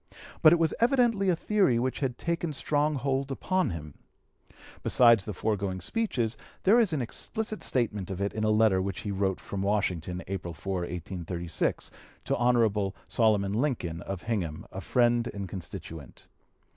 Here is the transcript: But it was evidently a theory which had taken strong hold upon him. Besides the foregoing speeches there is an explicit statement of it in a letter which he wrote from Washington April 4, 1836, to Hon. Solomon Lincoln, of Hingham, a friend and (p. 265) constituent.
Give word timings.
But 0.41 0.51
it 0.51 0.57
was 0.57 0.73
evidently 0.79 1.29
a 1.29 1.35
theory 1.35 1.77
which 1.77 1.99
had 1.99 2.17
taken 2.17 2.53
strong 2.53 2.95
hold 2.95 3.29
upon 3.29 3.69
him. 3.69 3.93
Besides 4.81 5.25
the 5.25 5.33
foregoing 5.35 5.79
speeches 5.79 6.37
there 6.63 6.79
is 6.79 6.91
an 6.91 7.03
explicit 7.03 7.61
statement 7.61 8.09
of 8.09 8.19
it 8.19 8.33
in 8.33 8.43
a 8.43 8.49
letter 8.49 8.81
which 8.81 9.01
he 9.01 9.11
wrote 9.11 9.39
from 9.39 9.61
Washington 9.61 10.23
April 10.25 10.55
4, 10.55 10.77
1836, 10.79 11.91
to 12.25 12.35
Hon. 12.35 12.93
Solomon 13.07 13.53
Lincoln, 13.53 14.01
of 14.01 14.23
Hingham, 14.23 14.65
a 14.71 14.81
friend 14.81 15.27
and 15.35 15.47
(p. 15.47 15.47
265) 15.47 15.47
constituent. 15.49 16.27